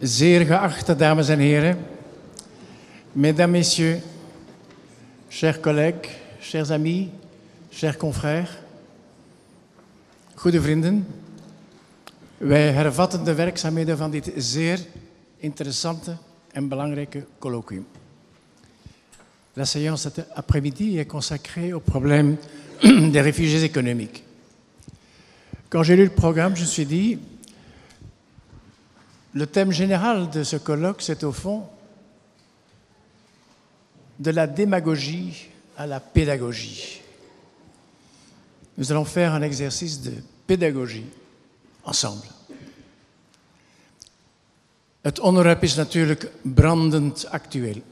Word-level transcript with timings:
Zeer 0.00 0.46
geachte 0.46 0.96
dames 0.96 1.28
en 1.28 1.38
heren, 1.38 1.78
mesdames, 3.12 3.52
messieurs, 3.52 4.00
chers 5.28 5.60
collègues, 5.60 6.08
chers 6.40 6.70
amis, 6.70 7.08
chers 7.70 7.96
confrères, 7.96 8.58
goede 10.34 10.60
vrienden, 10.60 11.06
wij 12.38 12.72
hervatten 12.72 13.24
de 13.24 13.34
werkzaamheden 13.34 13.96
van 13.96 14.10
dit 14.10 14.32
zeer 14.36 14.80
interessante 15.36 16.16
en 16.52 16.68
belangrijke 16.68 17.26
colloquium. 17.38 17.86
La 19.52 19.64
séance 19.64 20.02
cet 20.02 20.24
après-midi 20.34 20.98
est 20.98 21.06
consacrée 21.06 21.72
au 21.72 21.80
problème 21.80 22.36
des 23.12 23.20
réfugiés 23.20 23.62
économiques. 23.62 24.22
Quand 25.68 25.82
j'ai 25.82 25.96
lu 25.96 26.04
le 26.04 26.14
programme, 26.14 26.56
je 26.56 26.62
me 26.62 26.66
suis 26.66 26.86
dit, 26.86 27.18
le 29.32 29.46
thème 29.46 29.72
général 29.72 30.30
de 30.30 30.42
ce 30.42 30.56
colloque, 30.56 31.02
c'est 31.02 31.24
au 31.24 31.32
fond 31.32 31.68
de 34.18 34.30
la 34.30 34.46
démagogie 34.46 35.48
à 35.76 35.86
la 35.86 36.00
pédagogie. 36.00 37.00
Nous 38.76 38.90
allons 38.90 39.04
faire 39.04 39.32
un 39.34 39.42
exercice 39.42 40.00
de 40.00 40.12
pédagogie 40.46 41.06
ensemble. 41.84 42.26
Het 45.00 45.18
onderwerp 45.18 45.62
is 45.62 45.74
natuurlijk 45.76 46.30
brandend 46.42 47.26
actueel. 47.26 47.82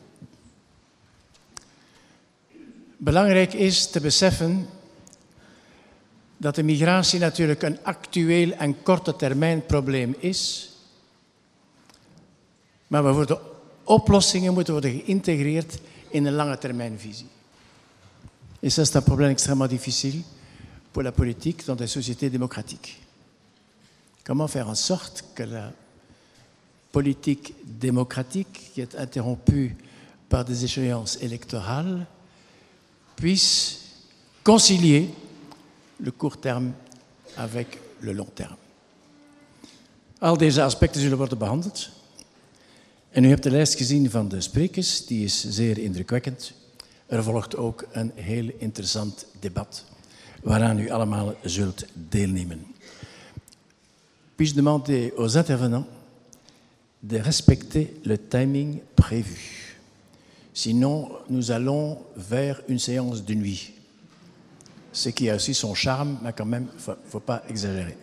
Belangrijk 2.96 3.52
is 3.52 3.90
te 3.90 4.00
beseffen 4.00 4.66
dat 6.36 6.54
de 6.54 6.62
migratie 6.62 7.18
natuurlijk 7.18 7.62
een 7.62 7.78
actueel 7.82 8.52
en 8.52 8.82
korte 8.82 9.16
termijn 9.16 9.66
probleem 9.66 10.14
is, 10.18 10.70
maar 12.88 13.02
waarvoor 13.02 13.26
de 13.26 13.40
oplossingen 13.84 14.52
moeten 14.54 14.72
worden 14.72 14.90
geïntegreerd 14.90 15.78
in 16.08 16.26
een 16.26 16.34
lange 16.34 16.58
termijnvisie. 16.58 17.26
Et 18.60 18.72
ça, 18.72 18.84
c'est 18.84 18.96
un 18.96 19.02
problème 19.02 19.30
extrêmement 19.30 19.68
difficile 19.68 20.22
pour 20.92 21.02
la 21.02 21.12
politique 21.12 21.64
dans 21.66 21.76
des 21.76 21.86
sociétés 21.86 22.28
démocratiques. 22.28 23.00
Comment 24.24 24.48
faire 24.48 24.68
en 24.68 24.74
sorte 24.74 25.24
que 25.34 25.44
la 25.44 25.72
politique 26.90 27.54
démocratique, 27.64 28.72
qui 28.74 28.80
est 28.80 28.96
interrompue 28.96 29.76
par 30.28 30.44
des 30.44 30.64
échéances 30.64 31.18
électorales, 31.22 32.06
puisse 33.14 33.80
concilier 34.42 35.08
le 36.00 36.10
court 36.10 36.40
terme 36.40 36.72
avec 37.36 37.78
le 38.00 38.12
long 38.12 38.28
terme? 38.34 38.56
Al 40.20 40.36
deze 40.36 40.62
aspecten 40.62 41.00
zullen 41.00 41.16
worden 41.18 41.38
behandeld. 41.38 41.90
En 43.18 43.24
u 43.24 43.28
hebt 43.28 43.42
de 43.42 43.50
lijst 43.50 43.74
gezien 43.74 44.10
van 44.10 44.28
de 44.28 44.40
sprekers, 44.40 45.06
die 45.06 45.24
is 45.24 45.48
zeer 45.48 45.78
indrukwekkend. 45.78 46.52
Er 47.06 47.22
volgt 47.22 47.56
ook 47.56 47.86
een 47.92 48.12
heel 48.14 48.50
interessant 48.58 49.26
debat, 49.40 49.84
waaraan 50.42 50.78
u 50.78 50.90
allemaal 50.90 51.34
zult 51.42 51.84
deelnemen. 52.08 52.66
Puis-je 54.34 54.54
demander 54.54 55.12
aux 55.16 55.34
intervenants 55.34 55.88
de 56.98 57.22
respecter 57.22 57.86
le 58.02 58.28
timing 58.28 58.80
prévu? 58.94 59.38
Sinon, 60.52 61.08
nous 61.26 61.50
allons 61.50 61.98
vers 62.14 62.62
une 62.66 62.78
séance 62.78 63.24
de 63.24 63.34
nuit. 63.34 63.72
Ce 64.92 65.10
qui 65.10 65.30
a 65.30 65.34
aussi 65.34 65.54
son 65.54 65.74
charme, 65.74 66.18
maar 66.22 66.34
quand 66.34 66.48
même, 66.48 66.68
il 66.86 66.90
ne 66.90 67.10
faut 67.10 67.24
pas 67.24 67.42
exagérer. 67.48 67.96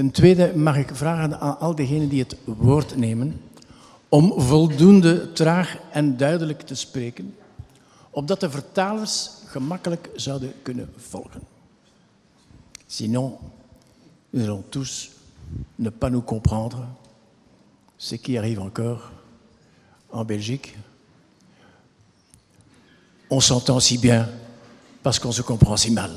Ten 0.00 0.10
tweede 0.10 0.56
mag 0.56 0.76
ik 0.76 0.94
vragen 0.94 1.40
aan 1.40 1.58
al 1.58 1.74
diegenen 1.74 2.08
die 2.08 2.22
het 2.22 2.36
woord 2.44 2.96
nemen 2.96 3.40
om 4.08 4.40
voldoende 4.40 5.32
traag 5.32 5.76
en 5.92 6.16
duidelijk 6.16 6.60
te 6.60 6.74
spreken, 6.74 7.34
opdat 8.10 8.40
de 8.40 8.50
vertalers 8.50 9.30
gemakkelijk 9.46 10.10
zouden 10.14 10.52
kunnen 10.62 10.92
volgen. 10.96 11.40
Sinon, 12.86 13.36
nous 14.30 14.44
allons 14.44 14.64
tous 14.68 15.10
ne 15.74 15.90
pas 15.90 16.10
nous 16.10 16.24
comprendre, 16.24 16.86
ce 17.96 18.16
qui 18.16 18.38
arrive 18.38 18.60
encore 18.60 19.10
en 20.06 20.24
Belgique. 20.24 20.76
On 23.28 23.40
s'entend 23.40 23.82
si 23.82 23.98
bien 23.98 24.28
parce 25.02 25.18
qu'on 25.20 25.32
se 25.32 25.42
comprend 25.42 25.78
si 25.78 25.90
mal. 25.90 26.10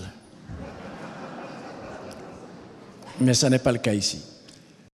Mais 3.19 3.33
ça 3.33 3.49
n'est 3.49 3.59
pas 3.59 3.71
le 3.71 3.79
cas 3.79 3.93
ici. 3.93 4.19